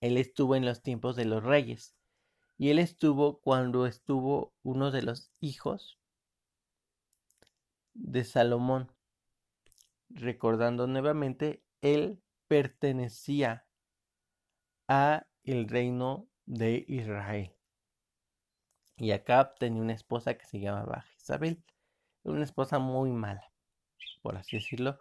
él 0.00 0.18
estuvo 0.18 0.54
en 0.54 0.66
los 0.66 0.82
tiempos 0.82 1.16
de 1.16 1.24
los 1.24 1.42
reyes. 1.42 1.94
Y 2.56 2.70
él 2.70 2.78
estuvo 2.78 3.40
cuando 3.40 3.86
estuvo 3.86 4.54
uno 4.62 4.90
de 4.90 5.02
los 5.02 5.30
hijos 5.40 5.98
de 7.94 8.24
Salomón. 8.24 8.92
Recordando 10.10 10.86
nuevamente, 10.86 11.64
él 11.80 12.22
pertenecía 12.48 13.66
a 14.86 15.26
el 15.42 15.68
reino 15.68 16.28
de 16.46 16.84
Israel. 16.86 17.54
Y 18.96 19.10
Acab 19.10 19.58
tenía 19.58 19.82
una 19.82 19.94
esposa 19.94 20.34
que 20.34 20.46
se 20.46 20.60
llamaba 20.60 21.02
Jezabel, 21.14 21.64
una 22.24 22.44
esposa 22.44 22.78
muy 22.78 23.12
mala, 23.12 23.52
por 24.22 24.36
así 24.36 24.56
decirlo, 24.56 24.98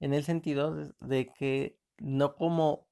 en 0.00 0.12
el 0.12 0.24
sentido 0.24 0.92
de 1.00 1.32
que 1.32 1.78
no 1.98 2.34
como 2.36 2.86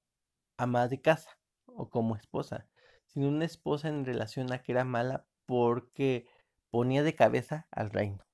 ama 0.56 0.88
de 0.88 1.00
casa 1.00 1.38
o 1.66 1.90
como 1.90 2.16
esposa, 2.16 2.68
sino 3.06 3.28
una 3.28 3.44
esposa 3.44 3.88
en 3.88 4.04
relación 4.04 4.52
a 4.52 4.62
que 4.62 4.72
era 4.72 4.84
mala 4.84 5.26
porque 5.46 6.26
ponía 6.70 7.02
de 7.02 7.14
cabeza 7.14 7.66
al 7.70 7.90
reino. 7.90 8.24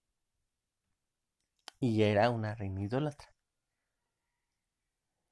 Y 1.81 2.03
era 2.03 2.31
una 2.31 2.55
reina 2.55 2.83
idólatra. 2.83 3.33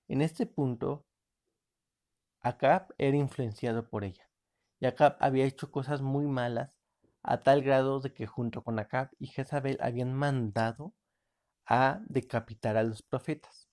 En 0.08 0.22
este 0.22 0.46
punto, 0.46 1.04
Acab 2.40 2.94
era 2.98 3.16
influenciado 3.16 3.88
por 3.88 4.04
ella. 4.04 4.28
Y 4.78 4.86
Acab 4.86 5.16
había 5.20 5.44
hecho 5.44 5.70
cosas 5.70 6.00
muy 6.00 6.26
malas 6.26 6.75
a 7.26 7.42
tal 7.42 7.62
grado 7.62 8.00
de 8.00 8.12
que 8.14 8.26
junto 8.26 8.62
con 8.62 8.78
Acab 8.78 9.10
y 9.18 9.26
Jezabel 9.26 9.78
habían 9.80 10.14
mandado 10.14 10.94
a 11.66 12.00
decapitar 12.06 12.76
a 12.76 12.84
los 12.84 13.02
profetas. 13.02 13.68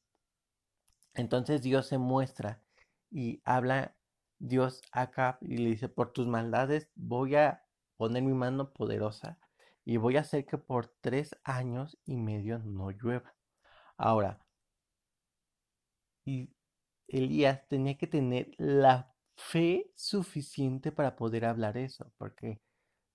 Entonces 1.14 1.62
Dios 1.62 1.86
se 1.88 2.00
muestra 2.00 2.64
y 3.12 3.42
habla 3.46 3.96
Dios 4.40 4.82
a 4.92 5.04
Acab 5.04 5.38
y 5.42 5.58
le 5.58 5.70
dice, 5.70 5.88
por 5.88 6.12
tus 6.14 6.28
maldades 6.28 6.90
voy 6.96 7.36
a 7.36 7.64
poner 7.96 8.24
mi 8.24 8.34
mano 8.34 8.74
poderosa 8.74 9.38
y 9.86 9.98
voy 9.98 10.18
a 10.18 10.22
hacer 10.22 10.46
que 10.48 10.58
por 10.58 10.88
tres 11.02 11.38
años 11.44 12.00
y 12.06 12.18
medio 12.18 12.58
no 12.58 12.90
llueva. 12.90 13.36
Ahora, 13.98 14.40
y 16.26 16.50
Elías 17.08 17.68
tenía 17.68 17.98
que 17.98 18.08
tener 18.08 18.50
la 18.58 19.14
fe 19.36 19.92
suficiente 19.96 20.92
para 20.92 21.16
poder 21.16 21.46
hablar 21.46 21.78
eso, 21.78 22.12
porque 22.18 22.60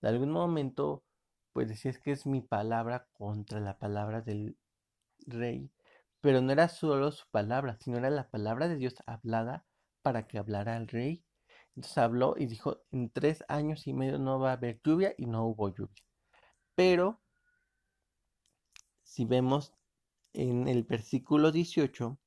de 0.01 0.09
algún 0.09 0.31
momento, 0.31 1.05
pues 1.53 1.69
decías 1.69 1.99
que 1.99 2.13
es 2.13 2.27
mi 2.27 2.41
palabra 2.41 3.09
contra 3.13 3.61
la 3.61 3.79
palabra 3.79 4.21
del 4.21 4.57
rey, 5.27 5.71
pero 6.21 6.41
no 6.41 6.53
era 6.53 6.69
solo 6.69 7.13
su 7.13 7.27
palabra, 7.31 7.77
sino 7.81 7.99
era 7.99 8.11
la 8.11 8.29
palabra 8.31 8.69
de 8.69 8.77
Dios 8.77 8.95
hablada 9.07 9.65
para 10.03 10.27
que 10.27 10.39
hablara 10.39 10.77
al 10.77 10.89
rey. 10.89 11.25
Entonces 11.77 11.99
habló 11.99 12.35
y 12.37 12.47
dijo, 12.47 12.83
en 12.91 13.11
tres 13.11 13.45
años 13.49 13.87
y 13.87 13.93
medio 13.93 14.19
no 14.19 14.39
va 14.41 14.51
a 14.51 14.55
haber 14.55 14.81
lluvia 14.85 15.15
y 15.17 15.27
no 15.27 15.45
hubo 15.47 15.69
lluvia. 15.69 16.05
Pero, 16.75 17.21
si 19.03 19.25
vemos 19.25 19.73
en 20.33 20.69
el 20.69 20.85
versículo 20.85 21.53
18, 21.53 22.19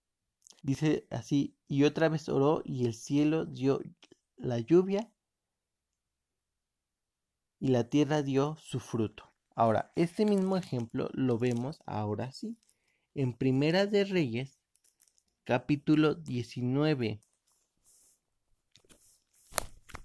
dice 0.64 1.08
así, 1.10 1.56
y 1.68 1.84
otra 1.84 2.10
vez 2.10 2.30
oró 2.30 2.62
y 2.66 2.86
el 2.86 2.94
cielo 2.94 3.46
dio 3.46 3.82
la 4.38 4.60
lluvia 4.60 5.12
y 7.62 7.68
la 7.68 7.88
tierra 7.88 8.24
dio 8.24 8.58
su 8.58 8.80
fruto. 8.80 9.32
Ahora, 9.56 9.94
este 9.96 10.26
mismo 10.26 10.58
ejemplo 10.58 11.10
lo 11.14 11.38
vemos 11.38 11.80
ahora 11.86 12.32
sí, 12.32 12.58
en 13.14 13.38
Primera 13.38 13.86
de 13.86 14.04
Reyes, 14.04 14.60
capítulo 15.44 16.16
19, 16.16 17.22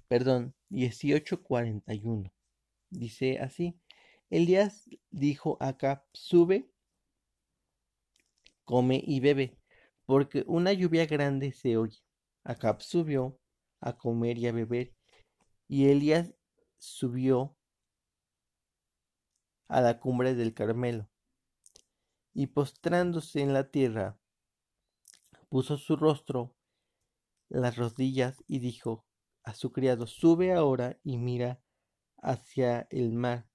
perdón, 0.07 0.55
18:41. 0.69 2.31
Dice 2.91 3.39
así, 3.39 3.81
Elías 4.29 4.85
dijo 5.11 5.57
a 5.59 5.69
Acab, 5.69 6.05
sube, 6.13 6.71
come 8.65 9.03
y 9.03 9.21
bebe, 9.21 9.57
porque 10.05 10.45
una 10.47 10.75
lluvia 10.75 11.07
grande 11.07 11.53
se 11.53 11.79
oye. 11.79 12.03
Acab 12.45 12.83
subió 12.83 13.41
a 13.81 13.97
comer 13.97 14.37
y 14.37 14.47
a 14.47 14.53
beber, 14.53 14.93
y 15.69 15.89
Elías 15.89 16.36
subió 16.79 17.57
a 19.69 19.81
la 19.81 19.99
cumbre 19.99 20.35
del 20.35 20.55
Carmelo, 20.55 21.09
y 22.33 22.49
postrándose 22.49 23.41
en 23.41 23.53
la 23.53 23.71
tierra, 23.71 24.19
puso 25.49 25.79
su 25.79 25.97
rostro, 25.97 26.55
las 27.49 27.77
rodillas, 27.77 28.43
y 28.47 28.59
dijo 28.59 29.07
a 29.43 29.55
su 29.55 29.73
criado, 29.73 30.07
sube 30.07 30.53
ahora 30.53 30.99
y 31.03 31.19
mira 31.19 31.63
hacia 32.19 32.87
el 32.91 33.13
mar. 33.13 33.49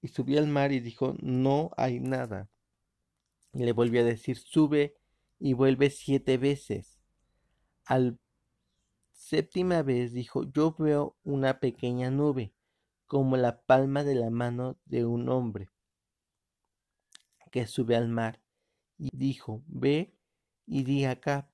Y 0.00 0.08
subió 0.08 0.38
al 0.38 0.46
mar 0.46 0.70
y 0.70 0.80
dijo, 0.80 1.16
no 1.20 1.70
hay 1.76 1.98
nada. 1.98 2.50
Y 3.52 3.64
le 3.64 3.72
volvió 3.72 4.02
a 4.02 4.04
decir, 4.04 4.38
sube 4.38 4.96
y 5.38 5.54
vuelve 5.54 5.90
siete 5.90 6.36
veces. 6.36 7.00
Al 7.84 8.20
séptima 9.18 9.82
vez 9.82 10.12
dijo, 10.12 10.44
yo 10.44 10.74
veo 10.78 11.18
una 11.24 11.58
pequeña 11.58 12.10
nube, 12.10 12.54
como 13.06 13.36
la 13.36 13.62
palma 13.62 14.04
de 14.04 14.14
la 14.14 14.30
mano 14.30 14.78
de 14.84 15.04
un 15.04 15.28
hombre, 15.28 15.68
que 17.50 17.66
sube 17.66 17.96
al 17.96 18.08
mar. 18.08 18.40
Y 18.96 19.10
dijo, 19.12 19.62
ve 19.66 20.14
y 20.66 20.84
di 20.84 21.04
acá, 21.04 21.50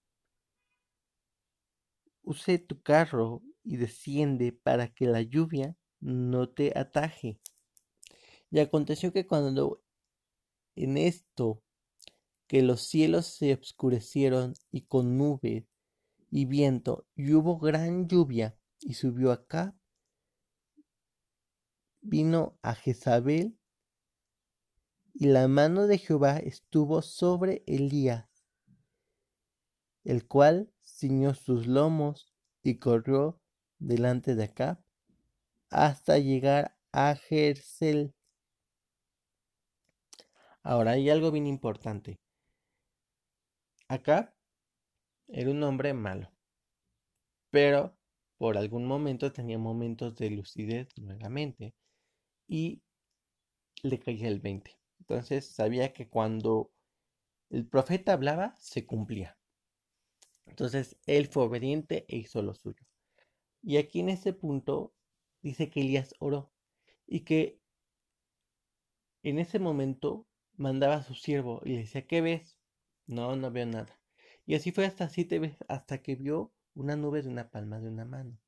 use 2.23 2.59
tu 2.59 2.83
carro 2.83 3.43
y 3.63 3.77
desciende 3.77 4.53
para 4.53 4.93
que 4.93 5.07
la 5.07 5.23
lluvia 5.23 5.77
no 6.01 6.51
te 6.51 6.79
ataje. 6.79 7.41
Y 8.51 8.61
aconteció 8.61 9.13
que 9.13 9.27
cuando 9.27 9.83
en 10.77 10.99
esto 10.99 11.63
que 12.47 12.63
los 12.63 12.83
cielos 12.83 13.27
se 13.27 13.55
obscurecieron 13.55 14.53
y 14.71 14.83
con 14.83 15.17
nubes 15.17 15.65
y 16.35 16.47
viento, 16.47 17.07
y 17.15 17.33
hubo 17.33 17.61
gran 17.61 18.09
lluvia, 18.09 18.59
y 18.81 18.95
subió 18.95 19.31
acá, 19.31 19.79
vino 22.01 22.59
a 22.61 22.75
Jezabel, 22.75 23.57
y 25.13 25.27
la 25.27 25.47
mano 25.47 25.87
de 25.87 25.97
Jehová 25.97 26.39
estuvo 26.39 27.03
sobre 27.03 27.63
Elías, 27.69 28.29
el 30.03 30.27
cual 30.27 30.73
ciñó 30.83 31.35
sus 31.35 31.69
lomos 31.69 32.35
y 32.65 32.81
corrió 32.81 33.41
delante 33.79 34.35
de 34.35 34.43
acá 34.43 34.85
hasta 35.71 36.19
llegar 36.19 36.77
a 36.91 37.15
Jersel. 37.15 38.13
Ahora 40.65 40.93
hay 40.93 41.11
algo 41.11 41.31
bien 41.31 41.47
importante. 41.47 42.19
Acá 43.87 44.34
era 45.29 45.51
un 45.51 45.63
hombre 45.63 45.93
malo, 45.95 46.33
pero 47.51 47.97
por 48.37 48.59
algún 48.59 48.85
momento 48.87 49.33
tenía 49.33 49.59
momentos 49.59 50.17
de 50.17 50.31
lucidez 50.31 50.89
nuevamente 50.99 51.75
y 52.49 52.83
le 53.83 54.01
caía 54.01 54.29
el 54.29 54.41
20. 54.41 54.77
Entonces 54.99 55.47
sabía 55.47 55.93
que 55.93 56.09
cuando 56.09 56.73
el 57.51 57.67
profeta 57.67 58.15
hablaba, 58.15 58.55
se 58.59 58.87
cumplía. 58.87 59.39
Entonces 60.47 60.97
él 61.07 61.27
fue 61.27 61.45
obediente 61.45 62.07
e 62.09 62.17
hizo 62.17 62.43
lo 62.43 62.55
suyo. 62.55 62.83
Y 63.63 63.79
aquí 63.79 64.01
en 64.01 64.11
ese 64.11 64.33
punto 64.33 64.95
dice 65.43 65.71
que 65.71 65.81
Elías 65.83 66.15
oró 66.19 66.53
y 67.07 67.21
que 67.21 67.61
en 69.25 69.41
ese 69.41 69.59
momento 69.59 70.29
mandaba 70.57 70.95
a 70.95 71.03
su 71.03 71.15
siervo 71.15 71.61
y 71.65 71.71
le 71.71 71.79
decía, 71.79 72.07
¿qué 72.07 72.21
ves? 72.21 72.57
No, 73.07 73.35
no 73.35 73.51
veo 73.51 73.67
nada. 73.67 74.04
Y 74.47 74.55
así 74.55 74.73
fue 74.73 74.87
hasta 74.87 75.09
siete 75.09 75.39
veces, 75.39 75.59
hasta 75.69 76.03
que 76.03 76.17
vio 76.17 76.53
una 76.75 76.97
nube 76.97 77.23
de 77.23 77.29
una 77.29 77.51
palma 77.51 77.81
de 77.81 77.89
una 77.89 78.05
mano. 78.05 78.39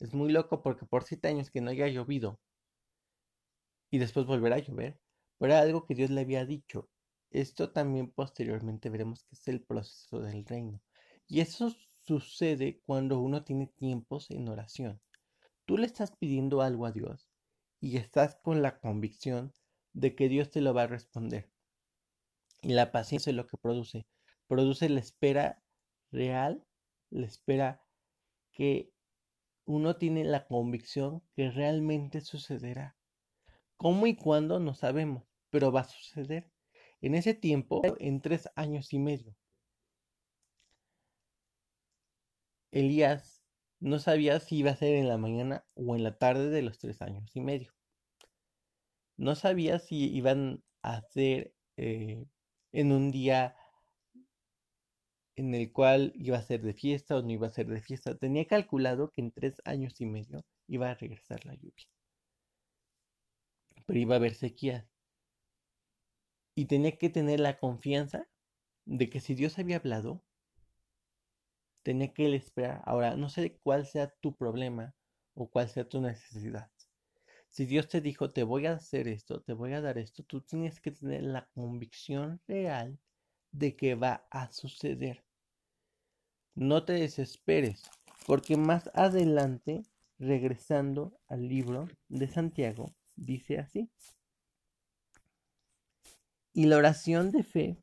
Es 0.00 0.14
muy 0.14 0.32
loco 0.32 0.62
porque 0.62 0.86
por 0.86 1.04
siete 1.04 1.28
años 1.28 1.50
que 1.50 1.60
no 1.60 1.70
haya 1.70 1.88
llovido 1.88 2.40
y 3.90 3.98
después 3.98 4.26
volverá 4.26 4.56
a 4.56 4.60
llover, 4.60 4.98
pero 5.38 5.52
era 5.52 5.62
algo 5.62 5.86
que 5.86 5.94
Dios 5.94 6.10
le 6.10 6.22
había 6.22 6.44
dicho. 6.44 6.88
Esto 7.30 7.70
también 7.70 8.10
posteriormente 8.10 8.90
veremos 8.90 9.22
que 9.24 9.34
es 9.36 9.48
el 9.48 9.62
proceso 9.62 10.20
del 10.20 10.44
reino. 10.44 10.80
Y 11.28 11.40
eso 11.40 11.70
sucede 12.04 12.80
cuando 12.86 13.20
uno 13.20 13.44
tiene 13.44 13.66
tiempos 13.66 14.30
en 14.30 14.48
oración. 14.48 15.00
Tú 15.64 15.78
le 15.78 15.86
estás 15.86 16.12
pidiendo 16.16 16.60
algo 16.60 16.86
a 16.86 16.92
Dios 16.92 17.30
y 17.80 17.96
estás 17.96 18.36
con 18.36 18.62
la 18.62 18.78
convicción 18.78 19.52
de 19.92 20.14
que 20.14 20.28
Dios 20.28 20.50
te 20.50 20.60
lo 20.60 20.74
va 20.74 20.82
a 20.82 20.86
responder. 20.88 21.50
Y 22.62 22.72
la 22.72 22.92
paciencia 22.92 23.30
es 23.30 23.36
lo 23.36 23.46
que 23.46 23.56
produce. 23.56 24.06
Produce 24.46 24.88
la 24.88 25.00
espera 25.00 25.62
real, 26.10 26.64
la 27.10 27.26
espera 27.26 27.82
que 28.52 28.92
uno 29.66 29.96
tiene 29.96 30.24
la 30.24 30.46
convicción 30.46 31.22
que 31.34 31.50
realmente 31.50 32.20
sucederá. 32.20 32.96
¿Cómo 33.76 34.06
y 34.06 34.14
cuándo? 34.14 34.60
No 34.60 34.74
sabemos, 34.74 35.24
pero 35.50 35.72
va 35.72 35.80
a 35.80 35.88
suceder. 35.88 36.50
En 37.00 37.14
ese 37.14 37.34
tiempo, 37.34 37.82
en 37.98 38.20
tres 38.20 38.48
años 38.56 38.92
y 38.92 38.98
medio. 38.98 39.36
Elías 42.72 43.42
no 43.80 43.98
sabía 43.98 44.40
si 44.40 44.56
iba 44.56 44.70
a 44.70 44.76
ser 44.76 44.94
en 44.94 45.08
la 45.08 45.18
mañana 45.18 45.64
o 45.74 45.94
en 45.94 46.02
la 46.02 46.16
tarde 46.16 46.48
de 46.50 46.62
los 46.62 46.78
tres 46.78 47.02
años 47.02 47.30
y 47.36 47.40
medio. 47.40 47.72
No 49.16 49.34
sabía 49.34 49.78
si 49.78 50.12
iban 50.14 50.62
a 50.82 51.02
ser 51.02 51.54
eh, 51.76 52.26
en 52.72 52.92
un 52.92 53.10
día 53.10 53.54
en 55.36 55.54
el 55.54 55.72
cual 55.72 56.12
iba 56.16 56.38
a 56.38 56.42
ser 56.42 56.62
de 56.62 56.74
fiesta 56.74 57.16
o 57.16 57.22
no 57.22 57.30
iba 57.30 57.46
a 57.46 57.50
ser 57.50 57.66
de 57.66 57.80
fiesta. 57.80 58.16
Tenía 58.16 58.46
calculado 58.46 59.10
que 59.10 59.20
en 59.20 59.32
tres 59.32 59.60
años 59.64 60.00
y 60.00 60.06
medio 60.06 60.44
iba 60.68 60.90
a 60.90 60.94
regresar 60.94 61.44
la 61.44 61.54
lluvia. 61.54 61.86
Pero 63.86 63.98
iba 63.98 64.14
a 64.14 64.18
haber 64.18 64.34
sequía. 64.34 64.88
Y 66.54 66.66
tenía 66.66 66.96
que 66.96 67.10
tener 67.10 67.40
la 67.40 67.58
confianza 67.58 68.28
de 68.86 69.10
que 69.10 69.20
si 69.20 69.34
Dios 69.34 69.58
había 69.58 69.76
hablado, 69.76 70.22
tenía 71.82 72.12
que 72.12 72.34
esperar. 72.34 72.82
Ahora, 72.86 73.16
no 73.16 73.28
sé 73.28 73.58
cuál 73.62 73.86
sea 73.86 74.08
tu 74.20 74.34
problema 74.36 74.94
o 75.34 75.48
cuál 75.50 75.68
sea 75.68 75.88
tu 75.88 76.00
necesidad. 76.00 76.70
Si 77.50 77.66
Dios 77.66 77.88
te 77.88 78.00
dijo, 78.00 78.32
te 78.32 78.42
voy 78.42 78.66
a 78.66 78.72
hacer 78.74 79.08
esto, 79.08 79.42
te 79.42 79.52
voy 79.52 79.72
a 79.74 79.80
dar 79.80 79.98
esto, 79.98 80.24
tú 80.24 80.40
tienes 80.40 80.80
que 80.80 80.90
tener 80.90 81.22
la 81.22 81.46
convicción 81.54 82.40
real 82.48 82.98
de 83.54 83.76
que 83.76 83.94
va 83.94 84.26
a 84.30 84.50
suceder. 84.52 85.24
No 86.54 86.84
te 86.84 86.94
desesperes, 86.94 87.88
porque 88.26 88.56
más 88.56 88.90
adelante, 88.94 89.84
regresando 90.18 91.16
al 91.28 91.48
libro 91.48 91.88
de 92.08 92.28
Santiago, 92.28 92.94
dice 93.14 93.58
así. 93.58 93.90
Y 96.52 96.66
la 96.66 96.76
oración 96.76 97.30
de 97.30 97.42
fe 97.44 97.78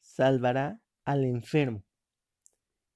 salvará 0.00 0.80
al 1.04 1.24
enfermo, 1.24 1.84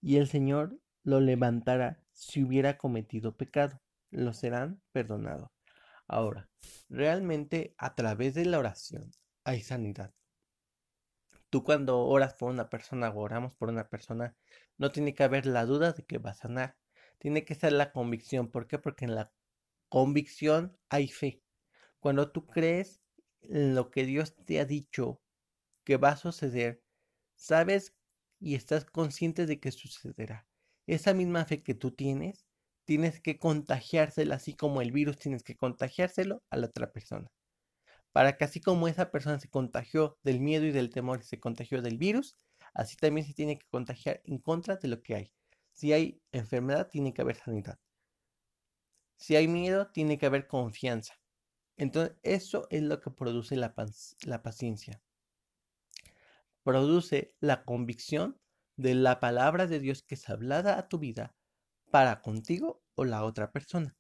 y 0.01 0.17
el 0.17 0.29
Señor 0.29 0.79
lo 1.05 1.21
levantará 1.21 2.03
si 2.13 2.43
hubiera 2.43 2.79
cometido 2.79 3.37
pecado, 3.37 3.81
lo 4.11 4.33
serán 4.33 4.83
perdonados. 4.93 5.52
Ahora, 6.13 6.51
realmente 6.91 7.75
a 7.79 7.95
través 7.95 8.35
de 8.35 8.45
la 8.45 8.59
oración 8.59 9.11
hay 9.45 9.63
sanidad. 9.63 10.13
Tú 11.49 11.65
cuando 11.65 12.01
oras 12.01 12.35
por 12.35 12.51
una 12.51 12.69
persona 12.69 13.09
o 13.09 13.19
oramos 13.19 13.57
por 13.57 13.71
una 13.71 13.89
persona, 13.89 14.37
no 14.77 14.93
tiene 14.93 15.15
que 15.15 15.23
haber 15.23 15.47
la 15.47 15.65
duda 15.65 15.93
de 15.93 16.05
que 16.05 16.19
va 16.19 16.33
a 16.33 16.35
sanar. 16.35 16.77
Tiene 17.17 17.47
que 17.47 17.55
ser 17.55 17.73
la 17.73 17.93
convicción. 17.93 18.51
¿Por 18.51 18.67
qué? 18.67 18.79
Porque 18.79 19.07
en 19.07 19.15
la 19.15 19.33
convicción 19.89 20.77
hay 20.91 21.09
fe. 21.09 21.43
Cuando 21.99 22.31
tú 22.31 22.47
crees 22.47 23.01
en 23.41 23.75
lo 23.75 23.91
que 23.91 24.05
Dios 24.05 24.37
te 24.45 24.61
ha 24.61 24.67
dicho 24.67 25.23
que 25.83 25.97
va 25.97 26.11
a 26.11 26.17
suceder, 26.19 26.83
sabes 27.37 27.95
y 28.39 28.55
estás 28.55 28.85
consciente 28.85 29.47
de 29.47 29.61
que 29.61 29.73
sucederá 29.73 30.47
esa 30.87 31.15
misma 31.15 31.47
fe 31.47 31.63
que 31.63 31.75
tú 31.75 31.93
tienes, 31.93 32.45
tienes 32.85 33.21
que 33.21 33.39
contagiársela, 33.39 34.37
así 34.37 34.55
como 34.55 34.83
el 34.83 34.93
virus 34.93 35.19
tienes 35.19 35.43
que 35.43 35.57
contagiárselo 35.57 36.43
a 36.51 36.57
la 36.57 36.67
otra 36.67 36.93
persona. 36.93 37.31
Para 38.13 38.37
que 38.37 38.45
así 38.45 38.61
como 38.61 38.89
esa 38.89 39.11
persona 39.11 39.41
se 39.41 39.49
contagió 39.49 40.19
del 40.23 40.41
miedo 40.41 40.67
y 40.67 40.73
del 40.73 40.91
temor 40.91 41.21
y 41.21 41.25
se 41.25 41.41
contagió 41.41 41.81
del 41.81 41.99
virus, 41.99 42.37
así 42.75 42.97
también 42.97 43.27
se 43.27 43.35
tiene 43.35 43.59
que 43.59 43.67
contagiar 43.69 44.21
en 44.25 44.39
contra 44.39 44.77
de 44.77 44.89
lo 44.89 45.03
que 45.03 45.15
hay. 45.15 45.33
Si 45.73 45.93
hay 45.93 46.21
enfermedad, 46.33 46.89
tiene 46.91 47.15
que 47.15 47.23
haber 47.23 47.37
sanidad. 47.37 47.79
Si 49.17 49.37
hay 49.37 49.49
miedo, 49.49 49.91
tiene 49.91 50.19
que 50.19 50.27
haber 50.27 50.47
confianza. 50.47 51.15
Entonces, 51.77 52.17
eso 52.23 52.67
es 52.71 52.83
lo 52.83 53.01
que 53.01 53.11
produce 53.11 53.57
la 53.57 53.75
paciencia. 54.43 55.01
Produce 56.63 57.35
la 57.41 57.65
convicción 57.65 58.39
de 58.77 58.95
la 58.95 59.21
palabra 59.21 59.67
de 59.67 59.81
Dios 59.81 60.03
que 60.03 60.17
es 60.17 60.29
hablada 60.29 60.79
a 60.79 60.89
tu 60.89 60.99
vida 60.99 61.35
para 61.93 62.23
contigo 62.23 62.83
o 62.95 63.05
la 63.05 63.23
otra 63.23 63.53
persona. 63.53 63.95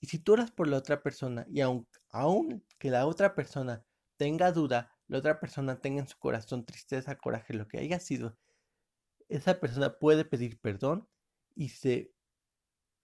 Y 0.00 0.06
si 0.06 0.18
tú 0.18 0.32
oras 0.32 0.50
por 0.50 0.66
la 0.66 0.78
otra 0.78 1.02
persona 1.02 1.46
y 1.48 1.60
aun, 1.60 1.86
aun 2.08 2.64
que 2.78 2.90
la 2.90 3.06
otra 3.06 3.34
persona 3.34 3.84
tenga 4.16 4.50
duda, 4.50 4.96
la 5.08 5.18
otra 5.18 5.38
persona 5.40 5.78
tenga 5.78 6.00
en 6.00 6.08
su 6.08 6.18
corazón 6.18 6.64
tristeza, 6.64 7.18
coraje, 7.18 7.52
lo 7.52 7.68
que 7.68 7.78
haya 7.78 8.00
sido, 8.00 8.38
esa 9.28 9.60
persona 9.60 9.98
puede 9.98 10.24
pedir 10.24 10.58
perdón 10.58 11.06
y 11.54 11.68
se 11.68 12.14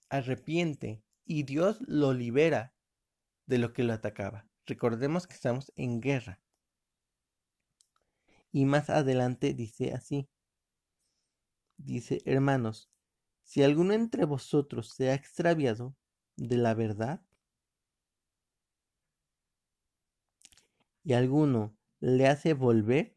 arrepiente 0.08 1.04
y 1.26 1.42
Dios 1.42 1.78
lo 1.86 2.14
libera 2.14 2.74
de 3.44 3.58
lo 3.58 3.74
que 3.74 3.84
lo 3.84 3.92
atacaba. 3.92 4.48
Recordemos 4.64 5.26
que 5.26 5.34
estamos 5.34 5.70
en 5.76 6.00
guerra. 6.00 6.40
Y 8.52 8.64
más 8.64 8.88
adelante 8.88 9.52
dice 9.52 9.92
así, 9.92 10.30
dice, 11.76 12.22
hermanos, 12.24 12.89
si 13.50 13.64
alguno 13.64 13.94
entre 13.94 14.26
vosotros 14.26 14.94
se 14.94 15.10
ha 15.10 15.14
extraviado 15.14 15.96
de 16.36 16.56
la 16.56 16.72
verdad 16.72 17.20
y 21.02 21.14
alguno 21.14 21.76
le 21.98 22.28
hace 22.28 22.54
volver, 22.54 23.16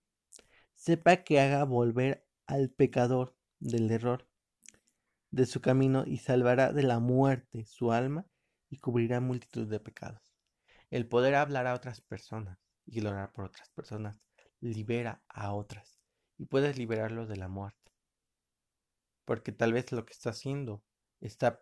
sepa 0.74 1.18
que 1.18 1.40
haga 1.40 1.64
volver 1.66 2.26
al 2.48 2.72
pecador 2.72 3.36
del 3.60 3.92
error 3.92 4.28
de 5.30 5.46
su 5.46 5.62
camino 5.62 6.04
y 6.04 6.18
salvará 6.18 6.74
de 6.74 6.82
la 6.82 6.98
muerte 6.98 7.66
su 7.66 7.92
alma 7.92 8.26
y 8.72 8.80
cubrirá 8.80 9.20
multitud 9.20 9.68
de 9.68 9.80
pecados. 9.80 10.34
El 10.90 11.08
poder 11.08 11.36
hablar 11.36 11.68
a 11.68 11.76
otras 11.76 12.02
personas 12.02 12.58
y 12.88 13.06
orar 13.06 13.32
por 13.34 13.46
otras 13.46 13.70
personas 13.70 14.20
libera 14.62 15.22
a 15.28 15.54
otras 15.54 16.00
y 16.40 16.46
puedes 16.46 16.80
liberarlos 16.80 17.30
de 17.30 17.36
la 17.36 17.50
muerte 17.50 17.83
porque 19.26 19.52
tal 19.52 19.74
vez 19.74 19.92
lo 19.92 20.06
que 20.06 20.14
está 20.14 20.32
haciendo 20.32 20.84
está 21.20 21.62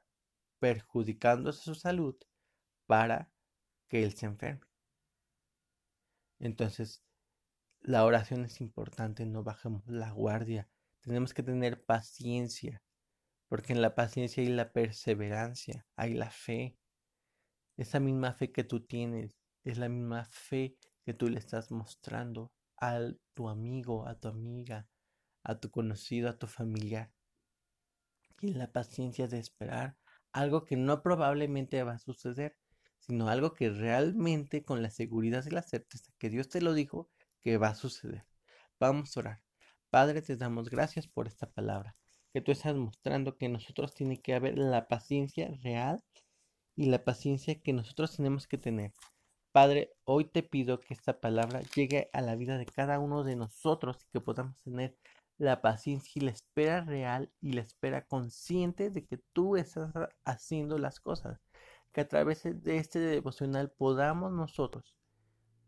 perjudicándose 0.60 1.64
su 1.64 1.76
salud 1.76 2.16
para 2.86 3.32
que 3.88 4.04
él 4.04 4.14
se 4.14 4.26
enferme. 4.26 4.66
Entonces, 6.40 7.04
la 7.82 8.06
oración 8.06 8.46
es 8.46 8.62
importante, 8.62 9.26
no 9.26 9.44
bajemos 9.44 9.88
la 9.88 10.12
guardia, 10.12 10.70
tenemos 11.02 11.34
que 11.34 11.44
tener 11.44 11.84
paciencia, 11.84 12.84
porque 13.48 13.74
en 13.74 13.82
la 13.82 13.96
paciencia 13.96 14.44
hay 14.44 14.50
la 14.50 14.72
perseverancia, 14.72 15.86
hay 15.96 16.14
la 16.14 16.30
fe. 16.30 16.78
Esa 17.78 18.00
misma 18.00 18.34
fe 18.34 18.52
que 18.52 18.64
tú 18.64 18.86
tienes 18.86 19.38
es 19.64 19.78
la 19.78 19.90
misma 19.90 20.26
fe 20.26 20.78
que 21.04 21.14
tú 21.14 21.28
le 21.28 21.40
estás 21.40 21.72
mostrando 21.72 22.52
a 22.78 23.00
tu 23.34 23.50
amigo, 23.50 24.08
a 24.08 24.20
tu 24.20 24.28
amiga, 24.28 24.88
a 25.44 25.60
tu 25.60 25.72
conocido, 25.72 26.30
a 26.30 26.38
tu 26.38 26.48
familiar 26.48 27.12
y 28.42 28.54
la 28.54 28.72
paciencia 28.72 29.28
de 29.28 29.40
esperar 29.40 29.96
algo 30.32 30.66
que 30.66 30.78
no 30.78 31.02
probablemente 31.02 31.84
va 31.84 31.94
a 31.94 32.00
suceder, 32.00 32.58
sino 33.00 33.30
algo 33.30 33.54
que 33.54 33.70
realmente 33.70 34.64
con 34.64 34.82
la 34.82 34.90
seguridad 34.90 35.46
y 35.46 35.52
la 35.52 35.62
certeza 35.62 36.12
que 36.18 36.30
Dios 36.30 36.50
te 36.50 36.62
lo 36.62 36.74
dijo 36.74 37.10
que 37.42 37.58
va 37.58 37.70
a 37.70 37.76
suceder. 37.76 38.26
Vamos 38.80 39.16
a 39.16 39.20
orar. 39.20 39.42
Padre, 39.90 40.22
te 40.22 40.38
damos 40.38 40.70
gracias 40.70 41.08
por 41.08 41.28
esta 41.28 41.52
palabra, 41.52 41.96
que 42.34 42.42
tú 42.42 42.52
estás 42.52 42.76
mostrando 42.76 43.38
que 43.38 43.50
nosotros 43.50 43.94
tiene 43.94 44.22
que 44.22 44.34
haber 44.34 44.58
la 44.58 44.88
paciencia 44.88 45.50
real 45.62 46.02
y 46.76 46.86
la 46.86 47.04
paciencia 47.04 47.60
que 47.62 47.74
nosotros 47.74 48.16
tenemos 48.16 48.48
que 48.48 48.58
tener. 48.58 48.94
Padre, 49.52 49.92
hoy 50.06 50.26
te 50.26 50.44
pido 50.44 50.80
que 50.80 50.94
esta 50.94 51.20
palabra 51.20 51.62
llegue 51.76 52.10
a 52.14 52.22
la 52.22 52.36
vida 52.38 52.58
de 52.58 52.66
cada 52.66 53.00
uno 53.00 53.26
de 53.26 53.36
nosotros 53.36 53.98
y 54.02 54.12
que 54.14 54.22
podamos 54.22 54.58
tener 54.64 54.96
la 55.42 55.60
paciencia 55.60 56.12
y 56.16 56.26
la 56.26 56.32
espera 56.32 56.82
real 56.82 57.32
y 57.42 57.54
la 57.54 57.62
espera 57.62 58.06
consciente 58.06 58.92
de 58.92 59.06
que 59.08 59.18
tú 59.34 59.58
estás 59.58 59.92
haciendo 60.24 60.78
las 60.78 61.00
cosas. 61.00 61.42
Que 61.92 62.02
a 62.02 62.08
través 62.08 62.44
de 62.44 62.78
este 62.78 63.00
devocional 63.00 63.72
podamos 63.72 64.32
nosotros 64.32 64.96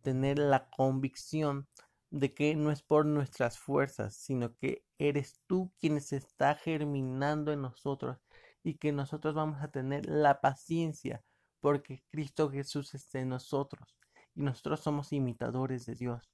tener 0.01 0.37
la 0.37 0.69
convicción 0.69 1.67
de 2.11 2.35
que 2.35 2.55
no 2.55 2.69
es 2.69 2.83
por 2.83 3.07
nuestras 3.07 3.57
fuerzas, 3.57 4.15
sino 4.15 4.55
que 4.57 4.85
eres 4.99 5.41
tú 5.47 5.73
quien 5.79 5.99
se 6.01 6.17
está 6.17 6.53
germinando 6.53 7.51
en 7.51 7.63
nosotros 7.63 8.19
y 8.61 8.75
que 8.75 8.91
nosotros 8.91 9.33
vamos 9.33 9.63
a 9.63 9.71
tener 9.71 10.05
la 10.05 10.39
paciencia 10.39 11.23
porque 11.61 12.03
Cristo 12.11 12.51
Jesús 12.51 12.93
está 12.93 13.19
en 13.19 13.29
nosotros 13.29 13.97
y 14.35 14.43
nosotros 14.43 14.81
somos 14.81 15.11
imitadores 15.13 15.87
de 15.87 15.95
Dios. 15.95 16.29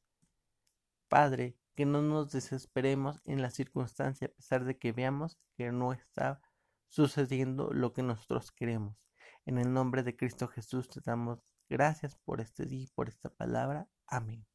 Padre, 1.08 1.58
que 1.80 1.86
no 1.86 2.02
nos 2.02 2.30
desesperemos 2.32 3.22
en 3.24 3.42
la 3.42 3.52
circunstancia 3.52 4.28
a 4.28 4.32
pesar 4.32 4.65
de 4.65 4.78
que 4.78 4.92
veamos 4.92 5.39
que 5.56 5.72
no 5.72 5.94
está 5.94 6.42
sucediendo 6.89 7.72
lo 7.72 7.94
que 7.94 8.04
nosotros 8.04 8.52
queremos. 8.52 8.98
En 9.46 9.58
el 9.58 9.72
nombre 9.72 10.04
de 10.04 10.18
Cristo 10.18 10.50
Jesús 10.50 10.89
te 10.89 11.00
damos 11.00 11.39
gracias 11.70 12.18
por 12.18 12.42
este 12.42 12.65
día 12.65 12.84
y 12.84 12.88
por 12.88 13.08
esta 13.08 13.30
palabra. 13.30 13.88
Amén. 14.08 14.46